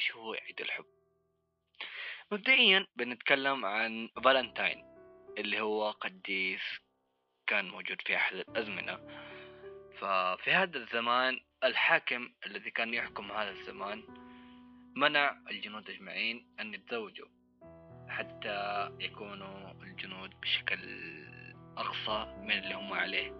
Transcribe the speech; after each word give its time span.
إيش 0.00 0.12
هو 0.12 0.32
عيد 0.32 0.60
الحب؟ 0.60 0.84
مبدئيا 2.32 2.86
بنتكلم 2.96 3.64
عن 3.64 4.08
فالنتاين 4.24 4.84
اللي 5.38 5.60
هو 5.60 5.90
قديس 5.90 6.60
كان 7.46 7.68
موجود 7.68 8.00
في 8.00 8.16
أحد 8.16 8.36
الأزمنة. 8.36 8.96
ففي 9.98 10.52
هذا 10.52 10.78
الزمان 10.78 11.40
الحاكم 11.64 12.32
الذي 12.46 12.70
كان 12.70 12.94
يحكم 12.94 13.32
هذا 13.32 13.50
الزمان 13.50 14.02
منع 14.96 15.36
الجنود 15.50 15.90
أجمعين 15.90 16.46
أن 16.60 16.74
يتزوجوا 16.74 17.28
حتى 18.08 18.90
يكونوا 19.00 19.72
الجنود 19.82 20.40
بشكل 20.40 20.78
أقصى 21.76 22.34
من 22.38 22.58
اللي 22.58 22.74
هم 22.74 22.92
عليه. 22.92 23.32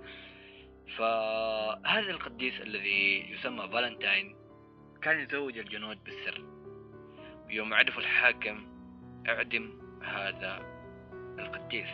فهذا 0.98 2.10
القديس 2.10 2.60
الذي 2.60 3.30
يسمى 3.30 3.68
فالنتاين 3.68 4.39
كان 5.02 5.20
يزوج 5.20 5.58
الجنود 5.58 6.04
بالسر. 6.04 6.44
ويوم 7.46 7.74
عرفوا 7.74 8.00
الحاكم 8.00 8.66
اعدم 9.28 9.72
هذا 10.02 10.62
القديس. 11.38 11.88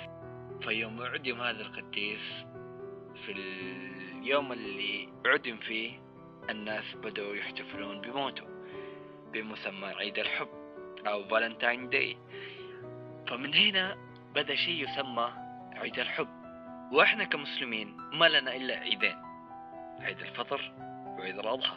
فيوم 0.63 1.03
اعدم 1.03 1.41
هذا 1.41 1.61
القديس 1.61 2.21
في 3.27 3.33
اليوم 3.33 4.53
اللي 4.53 5.09
عدم 5.27 5.57
فيه 5.57 6.01
الناس 6.51 6.95
بدأوا 6.95 7.35
يحتفلون 7.35 8.01
بموته 8.01 8.45
بمسمى 9.33 9.87
عيد 9.87 10.19
الحب 10.19 10.49
أو 11.07 11.29
فالنتاين 11.29 11.89
داي 11.89 12.17
فمن 13.29 13.55
هنا 13.55 13.97
بدأ 14.35 14.55
شيء 14.55 14.89
يسمى 14.89 15.33
عيد 15.77 15.99
الحب. 15.99 16.29
وإحنا 16.93 17.25
كمسلمين 17.25 17.97
ما 17.97 18.29
لنا 18.29 18.57
إلا 18.57 18.75
عيدين 18.79 19.17
عيد 20.01 20.21
الفطر 20.21 20.73
وعيد 21.19 21.39
الأضحى. 21.39 21.77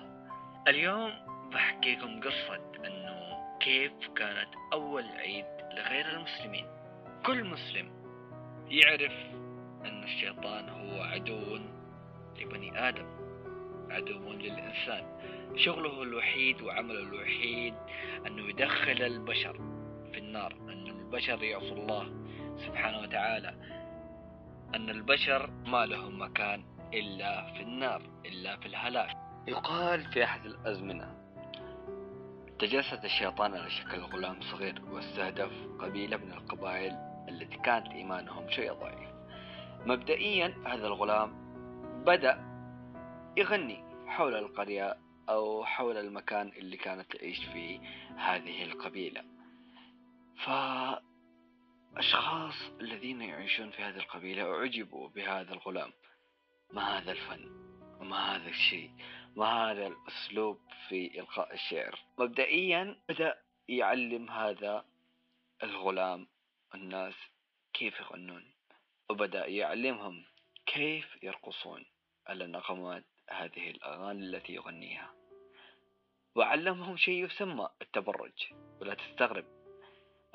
اليوم 0.67 1.28
بحكيكم 1.52 2.20
قصة 2.20 2.55
أنه 2.85 3.20
كيف 3.59 3.91
كانت 4.16 4.49
أول 4.73 5.03
عيد 5.03 5.45
لغير 5.73 6.09
المسلمين. 6.09 6.66
كل 7.25 7.44
مسلم 7.44 7.92
يعرف 8.67 9.14
أن 9.86 10.03
الشيطان 10.03 10.70
هو 10.70 11.02
عدو 11.02 11.59
لبني 12.39 12.88
آدم 12.89 13.08
عدو 13.89 14.33
للإنسان. 14.33 15.20
شغله 15.55 16.03
الوحيد 16.03 16.61
وعمله 16.61 17.00
الوحيد 17.00 17.73
أنه 18.27 18.50
يدخل 18.50 19.02
البشر 19.02 19.53
في 20.11 20.17
النار 20.17 20.53
أن 20.53 20.88
البشر 20.88 21.44
يعصوا 21.44 21.77
الله 21.77 22.03
سبحانه 22.58 23.00
وتعالى. 23.00 23.50
أن 24.75 24.89
البشر 24.89 25.50
ما 25.66 25.86
لهم 25.86 26.22
مكان 26.22 26.64
إلا 26.94 27.53
في 27.53 27.61
النار 27.61 28.02
إلا 28.25 28.58
في 28.58 28.66
الهلاك. 28.66 29.17
يقال 29.47 30.05
في 30.11 30.23
أحد 30.23 30.45
الأزمنة 30.45 31.19
تجسد 32.59 33.05
الشيطان 33.05 33.53
على 33.53 33.69
شكل 33.69 33.99
غلام 33.99 34.41
صغير 34.41 34.81
واستهدف 34.85 35.52
قبيلة 35.79 36.17
من 36.17 36.31
القبائل 36.33 36.91
التي 37.29 37.57
كانت 37.57 37.88
إيمانهم 37.88 38.49
شيء 38.49 38.73
ضعيف. 38.73 39.09
مبدئيا 39.85 40.63
هذا 40.65 40.87
الغلام 40.87 41.49
بدأ 42.05 42.39
يغني 43.37 43.83
حول 44.07 44.35
القرية 44.35 44.97
أو 45.30 45.65
حول 45.65 45.97
المكان 45.97 46.47
اللي 46.47 46.77
كانت 46.77 47.11
تعيش 47.15 47.45
فيه 47.45 47.80
هذه 48.17 48.63
القبيلة. 48.63 49.23
فأشخاص 51.95 52.55
الذين 52.81 53.21
يعيشون 53.21 53.69
في 53.71 53.83
هذه 53.83 53.97
القبيلة 53.97 54.55
أعجبوا 54.55 55.09
بهذا 55.09 55.53
الغلام. 55.53 55.91
ما 56.73 56.97
هذا 56.97 57.11
الفن؟ 57.11 57.69
وما 57.99 58.35
هذا 58.35 58.49
الشيء؟ 58.49 58.91
ما 59.35 59.72
هذا 59.72 59.88
الأسلوب 59.88 60.59
في 60.89 61.19
إلقاء 61.19 61.53
الشعر. 61.53 61.99
مبدئيا 62.17 62.95
بدأ 63.09 63.38
يعلم 63.67 64.30
هذا 64.30 64.86
الغلام 65.63 66.27
الناس 66.75 67.13
كيف 67.73 67.99
يغنون 67.99 68.45
وبدأ 69.09 69.45
يعلمهم 69.45 70.23
كيف 70.65 71.23
يرقصون 71.23 71.86
على 72.27 72.48
نغمات 72.48 73.04
هذه 73.30 73.70
الأغاني 73.70 74.26
التي 74.26 74.54
يغنيها. 74.54 75.14
وعلمهم 76.36 76.98
شيء 76.98 77.25
يسمى 77.25 77.70
التبرج. 77.81 78.54
ولا 78.81 78.93
تستغرب 78.93 79.45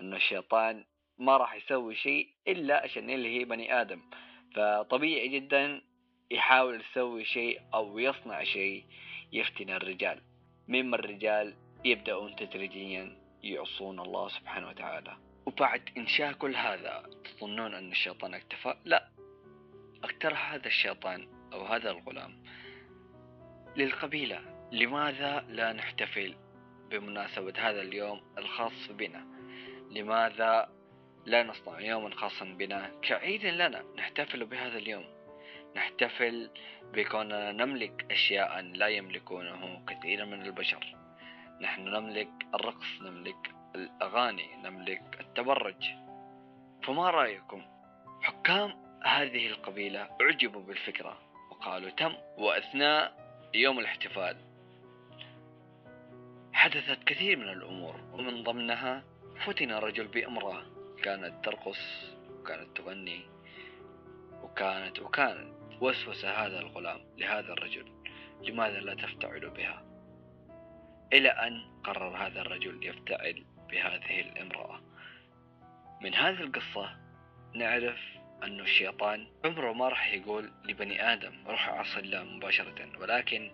أن 0.00 0.14
الشيطان 0.14 0.84
ما 1.19 1.36
راح 1.36 1.54
يسوي 1.54 1.94
شيء 1.94 2.30
إلا 2.48 2.82
عشان 2.82 3.10
يلهي 3.10 3.44
بني 3.44 3.80
آدم. 3.80 4.10
فطبيعي 4.54 5.28
جدا 5.28 5.82
يحاول 6.30 6.80
يسوي 6.80 7.24
شيء 7.24 7.60
أو 7.74 7.98
يصنع 7.98 8.44
شيء 8.44 8.84
يفتن 9.32 9.70
الرجال. 9.70 10.20
مما 10.68 10.96
الرجال 10.96 11.54
يبدأون 11.84 12.36
تدريجيا 12.36 13.16
يعصون 13.42 14.00
الله 14.00 14.28
سبحانه 14.28 14.68
وتعالى. 14.68 15.16
وبعد 15.46 15.90
إنشاء 15.96 16.32
كل 16.32 16.56
هذا 16.56 17.10
تظنون 17.24 17.74
أن 17.74 17.90
الشيطان 17.90 18.34
اكتفى؟ 18.34 18.74
لا. 18.84 19.08
اقترح 20.04 20.52
هذا 20.52 20.66
الشيطان 20.66 21.28
أو 21.52 21.64
هذا 21.64 21.90
الغلام 21.90 22.42
للقبيلة. 23.76 24.40
لماذا 24.72 25.46
لا 25.48 25.72
نحتفل 25.72 26.34
بمناسبة 26.90 27.54
هذا 27.58 27.82
اليوم 27.82 28.20
الخاص 28.38 28.88
بنا؟ 28.90 29.26
لماذا 29.90 30.70
لا 31.26 31.42
نصنع 31.42 31.80
يوما 31.80 32.14
خاصا 32.14 32.44
بنا؟ 32.44 33.00
كعيد 33.02 33.46
لنا 33.46 33.84
نحتفل 33.96 34.46
بهذا 34.46 34.78
اليوم. 34.78 35.13
نحتفل 35.76 36.50
بكوننا 36.92 37.52
نملك 37.52 38.06
أشياء 38.10 38.60
لا 38.60 38.88
يملكونه 38.88 39.84
كثير 39.86 40.24
من 40.24 40.42
البشر. 40.42 40.96
نحن 41.60 41.88
نملك 41.88 42.30
الرقص 42.54 43.02
نملك 43.02 43.54
الأغاني 43.74 44.56
نملك 44.62 45.02
التبرج. 45.20 45.90
فما 46.82 47.10
رأيكم؟ 47.10 47.62
حكام 48.22 48.74
هذه 49.04 49.46
القبيلة 49.46 50.08
أعجبوا 50.20 50.62
بالفكرة 50.62 51.18
وقالوا 51.50 51.90
تم 51.90 52.14
وأثناء 52.38 53.24
يوم 53.54 53.78
الاحتفال. 53.78 54.36
حدثت 56.52 57.04
كثير 57.04 57.36
من 57.36 57.48
الأمور 57.48 58.00
ومن 58.12 58.42
ضمنها 58.42 59.04
فتن 59.46 59.72
رجل 59.72 60.06
بأمرأة. 60.06 60.62
كانت 61.02 61.44
ترقص 61.44 62.12
وكانت 62.30 62.76
تغني 62.76 63.20
وكانت 64.42 64.98
وكانت. 64.98 65.63
وسوس 65.80 66.24
هذا 66.24 66.58
الغلام 66.58 67.00
لهذا 67.18 67.52
الرجل 67.52 67.92
لماذا 68.42 68.80
لا 68.80 68.94
تفتعل 68.94 69.50
بها؟ 69.50 69.84
إلى 71.12 71.28
أن 71.28 71.80
قرر 71.84 72.16
هذا 72.16 72.40
الرجل 72.40 72.86
يفتعل 72.86 73.44
بهذه 73.70 74.20
الامرأة. 74.20 74.80
من 76.00 76.14
هذه 76.14 76.40
القصة 76.40 76.96
نعرف 77.54 77.98
أن 78.42 78.60
الشيطان 78.60 79.26
عمره 79.44 79.72
ما 79.72 79.88
راح 79.88 80.12
يقول 80.12 80.52
لبني 80.64 81.12
آدم 81.12 81.46
روح 81.46 81.68
عصي 81.68 82.00
الله 82.00 82.24
مباشرة 82.24 82.98
ولكن 82.98 83.50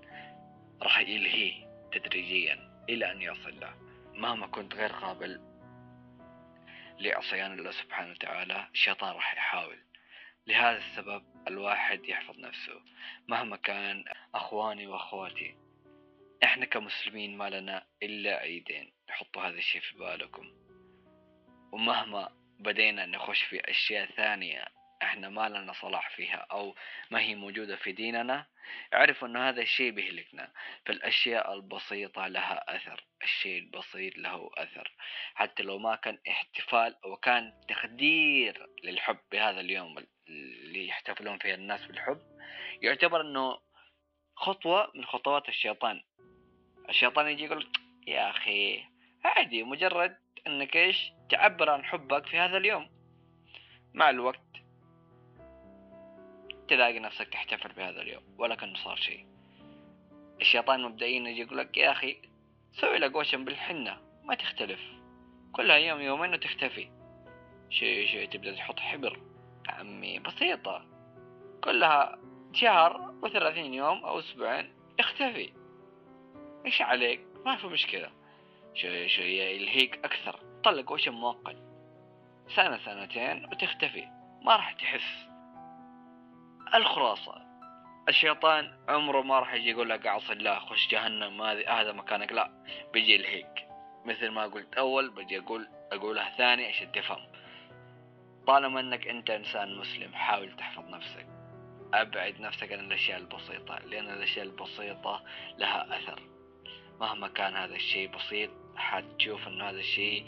راح 0.83 0.99
يلهيه 0.99 1.67
تدريجيا 1.93 2.85
إلى 2.89 3.13
أن 3.13 3.23
يصل 3.23 3.49
الله. 3.49 3.75
مهما 4.15 4.47
كنت 4.47 4.75
غير 4.75 4.93
قابل 4.93 5.41
لعصيان 6.99 7.59
الله 7.59 7.71
سبحانه 7.71 8.11
وتعالى 8.11 8.67
الشيطان 8.75 9.15
راح 9.15 9.35
يحاول. 9.35 9.90
لهذا 10.51 10.79
السبب 10.79 11.23
الواحد 11.49 12.09
يحفظ 12.09 12.39
نفسه 12.39 12.81
مهما 13.29 13.57
كان 13.57 14.05
أخواني 14.35 14.87
وأخواتي. 14.87 15.57
إحنا 16.45 16.65
كمسلمين 16.67 17.37
ما 17.37 17.51
لنا 17.51 17.87
إلا 18.03 18.37
عيدين 18.37 18.93
حطوا 19.11 19.43
هذا 19.43 19.59
الشيء 19.59 19.81
في 19.81 19.99
بالكم. 19.99 20.53
ومهما 21.73 22.29
بدينا 22.59 23.07
نخش 23.07 23.43
في 23.43 23.71
أشياء 23.71 24.07
ثانية 24.07 24.65
إحنا 25.03 25.29
ما 25.29 25.49
لنا 25.49 25.73
صلاح 25.73 26.17
فيها 26.17 26.47
أو 26.51 26.75
ما 27.11 27.21
هي 27.21 27.35
موجودة 27.35 27.77
في 27.77 27.93
ديننا 27.93 28.47
اعرفوا 28.95 29.29
ان 29.29 29.37
هذا 29.37 29.63
الشيء 29.63 29.91
بيهلكنا. 29.91 30.53
فالأشياء 30.87 31.55
البسيطة 31.55 32.27
لها 32.27 32.77
أثر 32.77 33.05
الشيء 33.23 33.59
البسيط 33.59 34.19
له 34.19 34.51
أثر. 34.55 34.93
حتى 35.35 35.63
لو 35.63 35.79
ما 35.79 35.97
كان 35.97 36.19
احتفال 36.29 36.97
أو 37.05 37.17
كان 37.17 37.53
تقدير 37.69 38.67
للحب 38.85 39.19
بهذا 39.33 39.61
اليوم 39.61 39.99
اللي 40.31 40.89
يحتفلون 40.89 41.39
فيه 41.39 41.55
الناس 41.55 41.87
بالحب 41.87 42.21
يعتبر 42.83 43.21
إنه 43.21 43.59
خطوة 44.37 44.93
من 44.95 45.05
خطوات 45.05 45.49
الشيطان. 45.49 46.03
الشيطان 46.89 47.29
يجي 47.29 47.45
يقول 47.45 47.73
يا 48.07 48.31
أخي 48.31 48.85
عادي 49.25 49.63
مجرد 49.63 50.17
إنك 50.47 50.77
إيش 50.77 51.13
تعبر 51.31 51.71
عن 51.71 51.85
حبك 51.85 52.27
في 52.27 52.39
هذا 52.39 52.57
اليوم. 52.57 52.91
مع 53.95 54.11
الوقت 54.11 54.41
تلاقي 56.69 56.99
نفسك 56.99 57.29
تحتفل 57.29 57.73
بهذا 57.73 58.03
اليوم 58.03 58.23
ولا 58.39 58.55
كأنه 58.55 58.75
صار 58.75 58.97
شيء. 58.97 59.27
الشيطان 60.41 60.83
مبدئيا 60.83 61.29
يجي 61.29 61.41
يقول 61.41 61.59
لك 61.59 61.77
يا 61.77 61.93
أخي 61.93 62.23
سوي 62.73 62.99
لك 62.99 63.17
وشم 63.17 63.45
بالحنة 63.45 64.01
ما 64.25 64.35
تختلف. 64.35 64.81
كلها 65.53 65.77
يوم 65.77 66.01
يومين 66.01 66.35
وتختفي. 66.35 66.91
شيء 67.71 68.07
شيء 68.07 68.29
تبدأ 68.29 68.57
تحط 68.57 68.79
حبر. 68.79 69.30
عمي 69.71 70.19
بسيطة. 70.19 70.87
كلها 71.65 72.19
شهر 72.53 73.15
وثلاثين 73.23 73.75
يوم 73.75 74.05
أو 74.05 74.19
أسبوعين 74.19 74.73
اختفي 75.01 75.53
إيش 76.67 76.83
عليك؟ 76.83 77.21
ما 77.47 77.57
في 77.57 77.67
مشكلة. 77.67 78.11
شوية 78.75 79.07
شوية 79.07 79.43
يلهيك 79.43 80.05
أكثر. 80.05 80.41
طلق 80.65 80.93
وشم 80.93 81.15
مؤقت 81.15 81.57
سنة 82.57 82.79
سنتين 82.79 83.45
وتختفي. 83.45 84.09
ما 84.43 84.57
راح 84.57 84.73
تحس. 84.73 85.27
الخلاصة. 86.75 87.35
الشيطان 88.09 88.79
عمره 88.89 89.23
ما 89.23 89.39
راح 89.39 89.55
يجي 89.55 89.71
يقول 89.71 89.91
لك 89.91 90.07
اعصي 90.07 90.33
الله 90.33 90.59
خش 90.59 90.89
جهنم 90.89 91.43
هذا 91.69 91.93
مكانك. 91.93 92.33
لا. 92.33 92.65
بيجي 92.93 93.15
يلهيك. 93.15 93.69
مثل 94.05 94.29
ما 94.29 94.45
قلت 94.45 94.75
أول 94.75 95.11
بجي 95.11 95.39
أقول 95.39 95.69
أقولها 95.93 96.31
ثاني 96.37 96.67
عشان 96.67 96.93
تفهم. 96.93 97.30
طالما 98.51 98.81
انك 98.81 99.09
انت 99.09 99.31
انسان 99.31 99.77
مسلم 99.77 100.15
حاول 100.15 100.57
تحفظ 100.57 100.89
نفسك. 100.89 101.27
أبعد 101.95 102.41
نفسك 102.41 102.73
عن 102.73 102.81
الأشياء 102.81 103.19
البسيطة 103.19 103.79
لأن 103.79 104.11
الأشياء 104.11 104.45
البسيطة 104.45 105.23
لها 105.59 105.97
أثر. 105.99 106.23
مهما 107.01 107.29
كان 107.29 107.57
هذا 107.57 107.75
الشيء 107.75 108.09
بسيط 108.09 108.51
حتشوف 108.77 109.49
إنه 109.49 109.71
هذا 109.71 109.79
الشيء 109.79 110.27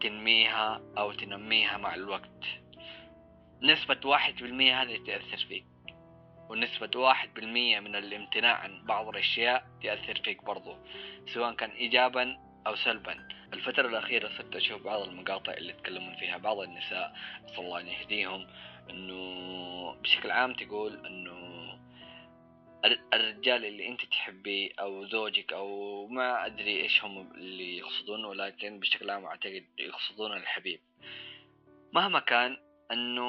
تنميها 0.00 0.80
أو 0.98 1.12
تنميها 1.12 1.76
مع 1.76 1.94
الوقت. 1.94 2.44
نسبة 3.62 4.00
واحد 4.04 4.34
بالمية 4.36 4.82
هذه 4.82 4.96
تأثر 5.06 5.46
فيك. 5.48 5.66
ونسبة 6.48 7.00
واحد 7.00 7.34
بالمية 7.34 7.80
من 7.80 7.96
الامتناع 7.96 8.54
عن 8.54 8.84
بعض 8.84 9.08
الأشياء 9.08 9.66
تأثر 9.82 10.22
فيك 10.24 10.44
برضو. 10.44 10.76
سواء 11.26 11.54
كان 11.54 11.70
إيجابا 11.70 12.47
أو 12.68 12.76
سلبا. 12.76 13.28
الفترة 13.52 13.88
الأخيرة 13.88 14.28
صرت 14.38 14.56
أشوف 14.56 14.82
بعض 14.82 15.02
المقاطع 15.02 15.52
اللي 15.52 15.68
يتكلمون 15.70 16.16
فيها 16.16 16.36
بعض 16.36 16.60
النساء 16.60 17.16
صلى 17.46 17.66
الله 17.66 17.80
يهديهم 17.80 18.46
أنه 18.90 19.94
بشكل 20.02 20.30
عام 20.30 20.54
تقول 20.54 21.06
أنه 21.06 21.58
الرجال 23.14 23.64
اللي 23.64 23.88
أنت 23.88 24.04
تحبيه 24.04 24.70
أو 24.80 25.06
زوجك 25.06 25.52
أو 25.52 26.06
ما 26.06 26.46
أدري 26.46 26.82
إيش 26.82 27.04
هم 27.04 27.32
اللي 27.34 27.78
يقصدون 27.78 28.24
ولكن 28.24 28.80
بشكل 28.80 29.10
عام 29.10 29.24
أعتقد 29.24 29.64
يقصدون 29.78 30.32
الحبيب. 30.32 30.80
مهما 31.92 32.20
كان 32.20 32.56
إنه 32.92 33.28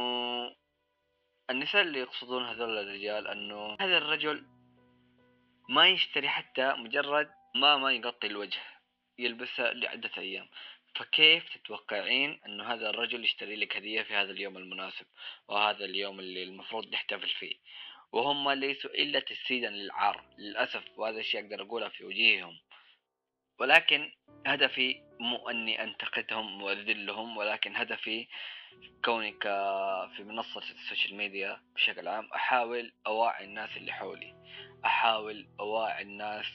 النساء 1.50 1.81
اللي 1.81 2.00
يقصدون 2.00 2.45
هذول 2.45 2.77
الرجال 2.77 3.27
إنه 3.27 3.77
هذا 3.80 3.97
الرجل 3.97 4.45
ما 5.69 5.88
يشتري 5.88 6.30
حتى 6.30 6.74
مجرد 6.74 7.30
ما 7.56 7.77
ما 7.77 7.91
يغطي 7.91 8.27
الوجه. 8.27 8.79
يلبسها 9.19 9.74
لعدة 9.74 10.12
أيام. 10.18 10.48
فكيف 10.95 11.57
تتوقعين 11.57 12.39
إنه 12.45 12.74
هذا 12.74 12.89
الرجل 12.89 13.24
يشتري 13.24 13.56
لك 13.56 13.77
هدية 13.77 14.01
في 14.01 14.13
هذا 14.13 14.31
اليوم 14.31 14.57
المناسب 14.57 15.06
وهذا 15.48 15.86
اليوم 15.86 16.19
اللي 16.19 16.44
المفروض 16.44 16.92
نحتفل 16.94 17.30
فيه؟ 17.30 17.56
وهم 18.12 18.51
ليسوا 18.51 18.89
إلا 18.89 19.19
تجسيدا 19.19 19.69
للعار. 19.69 20.24
للأسف 20.38 20.83
وهذا 20.98 21.19
الشيء 21.19 21.45
أقدر 21.45 21.62
أقوله 21.62 21.89
في 21.89 22.06
وجيههم. 22.06 22.60
ولكن 23.60 24.12
هدفي 24.45 25.01
مو 25.19 25.50
أني 25.50 25.83
أنتقدهم 25.83 26.62
وأذلهم 26.62 27.38
ولكن 27.38 27.75
هدفي 27.75 28.27
كوني 29.06 29.31
في 30.15 30.24
منصة 30.24 30.60
ال 30.60 30.68
social 30.68 31.16
media 31.16 31.62
بشكل 31.75 32.07
عام 32.07 32.30
أحاول 32.36 32.94
أوعي 33.07 33.45
الناس 33.45 33.77
اللي 33.77 33.92
حولي. 33.92 34.36
أحاول 34.86 35.48
أوعي 35.60 36.01
الناس 36.01 36.45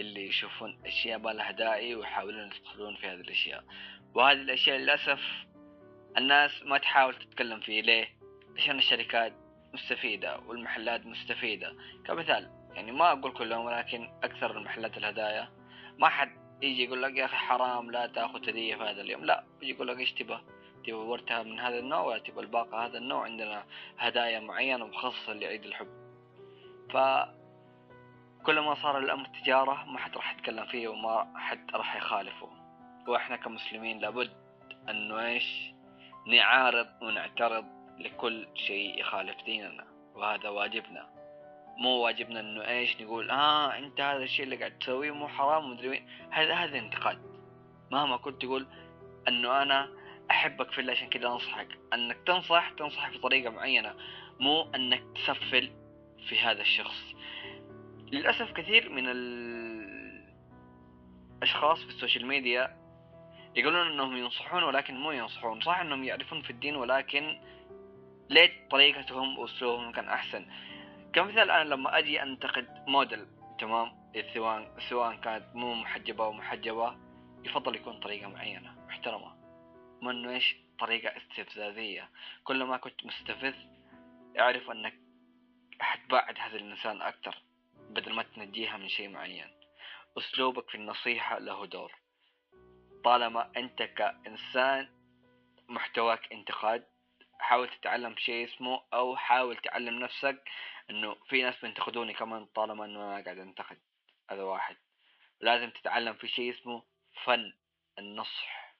اللي 0.00 0.26
يشوفون 0.26 0.78
أشياء 0.86 1.18
ما 1.18 1.30
لها 1.30 1.50
داعي 1.50 1.94
ويحاولون 1.94 2.46
يدخلون 2.46 2.96
في 2.96 3.06
هذه 3.06 3.20
الأشياء. 3.20 3.64
وهذه 4.14 4.36
الأشياء 4.36 4.78
للأسف 4.78 5.20
الناس 6.16 6.62
ما 6.62 6.78
تحاول 6.78 7.14
تتكلم 7.14 7.60
فيه. 7.60 7.82
ليه؟ 7.82 8.08
عشان 8.56 8.78
الشركات 8.78 9.32
مستفيدة 9.74 10.38
والمحلات 10.38 11.06
مستفيدة. 11.06 11.74
كمثال 12.06 12.50
يعني 12.74 12.92
ما 12.92 13.12
أقول 13.12 13.32
كلهم 13.32 13.64
ولكن 13.64 14.10
أكثر 14.22 14.58
المحلات 14.58 14.96
الهدايا. 14.96 15.48
ما 15.98 16.08
حد 16.08 16.30
يجي 16.62 16.84
يقول 16.84 17.02
لك 17.02 17.16
يا 17.16 17.24
أخي 17.24 17.36
حرام 17.36 17.90
لا 17.90 18.06
تأخذ 18.06 18.48
هدية 18.48 18.76
في 18.76 18.82
هذا 18.82 19.00
اليوم. 19.00 19.24
لا 19.24 19.44
يجي 19.62 19.72
يقول 19.72 19.88
لك 19.88 19.98
إيش 19.98 20.12
تبغى؟ 20.12 20.40
تبغى 20.86 20.92
ورتها 20.92 21.42
من 21.42 21.60
هذا 21.60 21.78
النوع 21.78 22.00
ولا 22.00 22.18
تبغى 22.18 22.40
الباقة 22.40 22.86
هذا 22.86 22.98
النوع؟ 22.98 23.24
عندنا 23.24 23.64
هدايا 23.98 24.40
معينة 24.40 24.86
مخصصة 24.86 25.32
لعيد 25.32 25.64
الحب. 25.64 25.88
ف 26.90 26.96
كل 28.42 28.58
ما 28.58 28.74
صار 28.74 28.98
الأمر 28.98 29.26
تجارة 29.26 29.84
ما 29.84 29.98
حد 29.98 30.16
راح 30.16 30.32
يتكلم 30.32 30.66
فيه 30.66 30.88
وما 30.88 31.32
حد 31.36 31.70
راح 31.74 31.96
يخالفه. 31.96 32.48
وإحنا 33.08 33.36
كمسلمين 33.36 33.98
لابد 33.98 34.30
أنه 34.88 35.26
إيش؟ 35.26 35.72
نعارض 36.26 36.86
ونعترض 37.02 37.64
لكل 37.98 38.48
شيء 38.54 39.00
يخالف 39.00 39.42
ديننا 39.44 39.86
وهذا 40.14 40.48
واجبنا. 40.48 41.10
مو 41.78 41.90
واجبنا 41.90 42.40
إنه 42.40 42.68
إيش؟ 42.68 43.00
نقول 43.00 43.30
آه 43.30 43.78
أنت 43.78 44.00
هذا 44.00 44.22
الشيء 44.22 44.44
اللي 44.44 44.56
قاعد 44.56 44.78
تسويه 44.78 45.10
مو 45.10 45.28
حرام 45.28 45.64
ومدري 45.64 46.06
هذا 46.30 46.54
هذا 46.54 46.78
انتقاد. 46.78 47.22
مهما 47.90 48.16
كنت 48.16 48.42
تقول 48.42 48.66
إنه 49.28 49.62
أنا 49.62 49.88
أحبك 50.30 50.70
في 50.70 50.80
الله 50.80 50.92
عشان 50.92 51.08
كذا 51.08 51.28
أنصحك. 51.28 51.68
إنك 51.94 52.16
تنصح 52.26 52.70
تنصح 52.70 53.10
بطريقة 53.10 53.50
معينة 53.50 53.94
مو 54.40 54.70
إنك 54.74 55.02
تسفل 55.14 55.70
في 56.28 56.40
هذا 56.40 56.60
الشخص. 56.60 57.14
للأسف 58.12 58.52
كثير 58.52 58.88
من 58.88 59.04
الأشخاص 61.38 61.78
في 61.78 61.88
ال 61.88 61.93
social 61.93 62.26
media 62.26 62.80
يقولون 63.56 63.86
إنهم 63.86 64.16
ينصحون 64.16 64.62
ولكن 64.62 64.94
مو 64.94 65.10
ينصحون. 65.10 65.60
صح 65.60 65.80
إنهم 65.80 66.04
يعرفون 66.04 66.42
في 66.42 66.50
الدين 66.50 66.76
ولكن 66.76 67.40
ليش 68.30 68.50
طريقتهم 68.70 69.38
وأسلوبهم 69.38 69.92
كان 69.92 70.08
أحسن. 70.08 70.46
كمثال 71.12 71.50
أنا 71.50 71.68
لما 71.68 71.98
أجي 71.98 72.22
أنتقد 72.22 72.84
موديل 72.88 73.26
تمام؟ 73.58 74.00
سواء 74.34 74.74
سواء 74.88 75.16
كانت 75.16 75.44
مو 75.54 75.74
محجبة 75.74 76.24
أو 76.24 76.32
محجبة 76.32 76.96
يفضل 77.44 77.76
يكون 77.76 78.00
طريقة 78.00 78.28
معينة 78.28 78.74
محترمة. 78.88 79.34
مو 80.02 80.10
انه 80.10 80.30
إيش؟ 80.30 80.56
طريقة 80.78 81.16
استفزازية. 81.16 82.10
كل 82.44 82.64
ما 82.64 82.76
كنت 82.76 83.06
مستفز 83.06 83.54
أعرف 84.38 84.70
أنك 84.70 84.94
حتبعد 85.80 86.38
هذا 86.38 86.56
الإنسان 86.56 87.02
أكثر. 87.02 87.49
بدل 87.90 88.12
ما 88.12 88.22
تنجيها 88.22 88.76
من 88.76 88.88
شيء 88.88 89.08
معين. 89.08 89.50
أسلوبك 90.18 90.70
في 90.70 90.74
النصيحة 90.74 91.38
له 91.38 91.66
دور. 91.66 91.92
طالما 93.04 93.52
أنت 93.56 93.82
كإنسان 93.82 94.88
محتواك 95.68 96.32
انتقاد 96.32 96.86
حاول 97.38 97.68
تتعلم 97.68 98.16
شيء 98.16 98.48
اسمه 98.48 98.82
أو 98.92 99.16
حاول 99.16 99.56
تعلم 99.56 99.98
نفسك 99.98 100.48
إنه 100.90 101.14
في 101.28 101.42
ناس 101.42 101.60
بينتقدوني 101.62 102.14
كمان 102.14 102.46
طالما 102.46 102.84
إنه 102.84 103.00
أنا 103.00 103.24
قاعد 103.24 103.38
أنتقد 103.38 103.78
هذا 104.30 104.42
واحد. 104.42 104.76
لازم 105.40 105.70
تتعلم 105.70 106.14
في 106.14 106.28
شيء 106.28 106.50
اسمه 106.50 106.82
فن 107.24 107.52
النصح. 107.98 108.74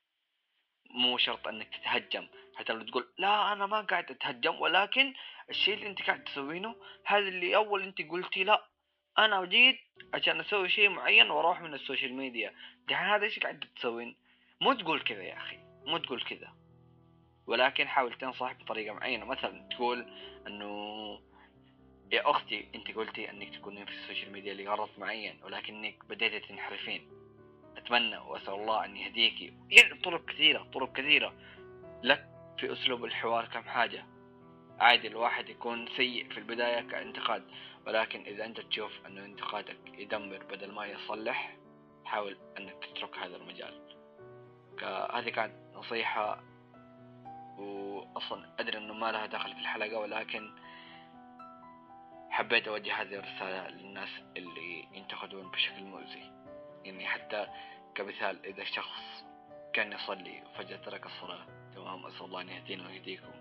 مو 0.91 1.19
شرط 1.19 1.49
إنك 1.49 1.77
تتهجم. 1.77 2.29
حتى 2.57 2.73
لو 2.73 2.83
تقول 2.83 3.13
لا 3.19 3.53
أنا 3.53 3.67
ما 3.67 3.81
قاعد 3.81 4.11
أتهجم 4.11 4.61
ولكن 4.61 5.15
الشيء 5.51 5.75
اللي 5.75 5.87
أنت 5.87 6.03
قاعد 6.03 6.25
تسوينه 6.25 6.77
هذا 7.05 7.29
اللي 7.29 7.57
أول 7.57 7.83
أنت 7.83 8.03
قلتي 8.03 8.45
لا. 8.45 8.70
أنا 9.19 9.45
جيت 9.45 9.81
عشان 10.15 10.41
أسوي 10.41 10.69
شيء 10.69 10.89
معين 10.89 11.31
وأروح 11.31 11.61
من 11.61 11.75
ال 11.75 11.80
social 11.80 12.15
media. 12.15 12.53
دحين 12.89 13.07
هذا 13.07 13.25
إيش 13.25 13.39
قاعد 13.39 13.65
تسوين؟ 13.77 14.17
مو 14.61 14.73
تقول 14.73 15.01
كذا 15.01 15.23
يا 15.23 15.37
أخي 15.37 15.59
مو 15.87 15.99
تقول 15.99 16.23
كذا. 16.23 16.53
ولكن 17.47 17.89
حاول 17.89 18.19
تنصح 18.19 18.53
بطريقة 18.53 18.95
معينة. 18.95 19.25
مثلا 19.25 19.69
تقول 19.71 20.07
إنه 20.47 20.71
يا 22.13 22.31
أختي 22.31 22.69
أنت 22.75 22.91
قلتي 22.91 23.31
إنك 23.31 23.55
تكونين 23.57 23.87
في 23.87 23.93
السوشيال 23.93 24.33
ميديا 24.33 24.55
لغرض 24.55 24.91
معين 24.99 25.41
ولكنك 25.43 26.05
بديتي 26.05 26.41
تنحرفين. 26.41 27.09
أتمنى 27.77 28.19
وأسأل 28.19 28.55
الله 28.55 28.85
أن 28.85 28.97
يهديك 28.97 29.53
يعني 29.71 30.01
طرق 30.05 30.25
كثيرة 30.25 30.63
طرق 30.75 30.93
كثيرة. 30.93 31.35
لك 32.03 32.27
في 32.59 32.73
أسلوب 32.73 33.05
الحوار 33.05 33.45
كم 33.45 33.63
حاجة؟ 33.63 34.07
عادي 34.79 35.09
الواحد 35.09 35.49
يكون 35.49 35.89
سيء 35.97 36.29
في 36.29 36.39
البداية 36.39 36.81
كانتقاد. 36.81 37.45
ولكن 37.87 38.21
إذا 38.21 38.45
أنت 38.45 38.61
تشوف 38.61 39.07
انه 39.07 39.25
انتقادك 39.25 39.79
يدمر 39.99 40.45
بدل 40.45 40.73
ما 40.73 40.87
يصلح 40.87 41.57
حاول 42.05 42.39
أنك 42.59 42.85
تترك 42.85 43.19
هذا 43.19 43.37
المجال. 43.37 43.81
هذه 45.13 45.29
كانت 45.29 45.55
نصيحة 45.75 46.43
واصلا 47.59 48.55
أدري 48.61 48.79
إنه 48.79 48.95
ما 48.95 49.13
لها 49.13 49.27
دخل 49.27 49.53
في 49.55 49.61
الحلقة 49.61 49.99
ولكن 49.99 50.51
حبيت 52.31 52.69
أوجه 52.69 53.03
هذه 53.03 53.15
الرسالة 53.15 53.69
للناس 53.69 54.09
اللي 54.37 54.89
ينتقدون 54.93 55.51
بشكل 55.51 55.83
مؤذي. 55.83 56.33
يعني 56.85 57.07
حتى 57.07 57.47
كمثال 57.95 58.47
إذا 58.47 58.65
شخص 58.65 59.25
كان 59.73 59.93
يصلي 59.93 60.43
وفجأة 60.43 60.77
ترك 60.77 61.07
الصلاة 61.07 61.47
تمام 61.75 62.07
أسأل 62.07 62.25
الله 62.25 62.41
أن 62.41 62.49
يهدينا 62.49 62.87
ويهديكم 62.87 63.33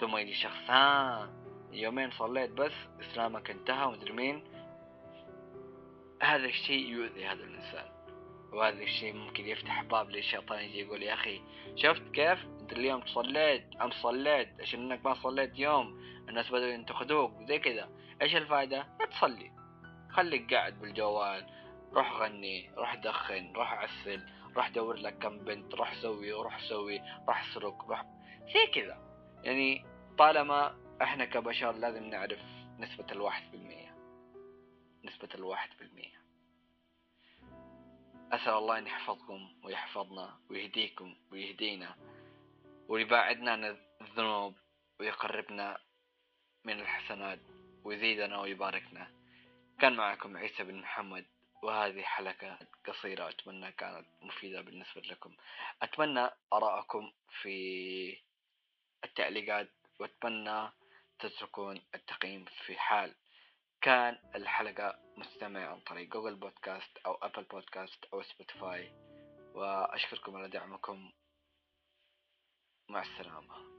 ثم 0.00 0.16
يجي 0.16 0.34
شخص 0.34 0.70
ها 0.70 1.47
يومين 1.72 2.10
صليت 2.10 2.50
بس 2.50 2.72
إسلامك 3.00 3.50
انتهى 3.50 3.86
ومدري 3.86 4.12
مين. 4.12 4.44
هذا 6.22 6.44
الشيء 6.44 6.86
يؤذي 6.88 7.26
هذا 7.26 7.44
الإنسان 7.44 7.88
وهذا 8.52 8.82
الشيء 8.82 9.12
ممكن 9.12 9.46
يفتح 9.46 9.82
باب 9.82 10.10
للشيطان 10.10 10.58
يجي 10.58 10.80
يقول 10.80 11.02
يا 11.02 11.14
أخي 11.14 11.40
شفت 11.76 12.02
كيف؟ 12.12 12.46
أنت 12.60 12.72
اليوم 12.72 13.06
صليت 13.06 13.64
أمس 13.80 13.94
صليت 13.94 14.48
عشان 14.60 14.80
إنك 14.80 15.06
ما 15.06 15.14
صليت 15.14 15.58
يوم 15.58 16.00
الناس 16.28 16.50
بدأوا 16.50 16.72
ينتقدوك 16.72 17.32
زي 17.48 17.58
كذا. 17.58 17.88
إيش 18.22 18.36
الفائدة؟ 18.36 18.86
لا 19.00 19.06
تصلي. 19.06 19.52
خليك 20.10 20.54
قاعد 20.54 20.80
بالجوال 20.80 21.46
روح 21.92 22.12
غني 22.20 22.70
روح 22.76 22.94
دخن 22.94 23.52
روح 23.52 23.72
عسل 23.72 24.22
روح 24.56 24.68
دور 24.68 24.96
لك 24.96 25.18
كم 25.18 25.38
بنت 25.38 25.74
روح 25.74 25.94
سوي 25.94 26.32
روح 26.32 26.60
سوي 26.60 27.00
روح 27.28 27.50
اسرق 27.50 27.88
روح 27.88 28.04
زي 28.54 28.66
كذا. 28.74 28.98
يعني 29.44 29.84
طالما 30.18 30.87
إحنا 31.02 31.24
كبشر 31.24 31.72
لازم 31.72 32.04
نعرف 32.04 32.40
نسبة 32.78 33.06
الواحد 33.12 33.50
بالمية 33.50 33.94
نسبة 35.04 35.28
الواحد 35.34 35.70
بالمية 35.78 36.18
أسأل 38.32 38.52
الله 38.52 38.78
أن 38.78 38.86
يحفظكم 38.86 39.52
ويحفظنا 39.64 40.38
ويهديكم 40.50 41.16
ويهدينا 41.32 41.96
ويباعدنا 42.88 43.50
عن 43.52 43.78
الذنوب 44.00 44.54
ويقربنا 45.00 45.78
من 46.64 46.80
الحسنات 46.80 47.38
ويزيدنا 47.84 48.40
ويباركنا. 48.40 49.10
كان 49.80 49.96
معكم 49.96 50.36
عيسى 50.36 50.64
بن 50.64 50.74
محمد 50.74 51.26
وهذه 51.62 52.02
حلقة 52.02 52.58
قصيرة 52.86 53.28
أتمنى 53.28 53.72
كانت 53.72 54.06
مفيدة 54.22 54.60
بالنسبة 54.60 55.00
لكم. 55.00 55.36
أتمنى 55.82 56.30
آراءكم 56.52 57.12
في 57.42 58.18
التعليقات 59.04 59.70
وأتمنى 60.00 60.70
تتركون 61.18 61.82
التقييم 61.94 62.44
في 62.44 62.78
حال 62.78 63.14
كان 63.80 64.18
الحلقة 64.34 64.98
مستمع 65.16 65.68
عن 65.68 65.80
طريق 65.80 66.08
Google 66.08 66.34
Podcasts 66.34 66.98
أو 67.06 67.14
Apple 67.14 67.44
Podcasts 67.44 68.04
أو 68.12 68.22
Spotify 68.22 68.92
وأشكركم 69.54 70.36
على 70.36 70.48
دعمكم. 70.48 71.12
مع 72.88 73.02
السلامة. 73.02 73.77